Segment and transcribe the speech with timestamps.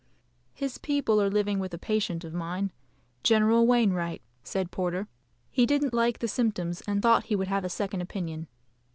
[0.55, 2.71] "His people are living with a patient of mine,
[3.21, 5.07] General Wainwright," said Porter.
[5.51, 8.47] "He didn't like the symptoms, and thought he would have a second opinion."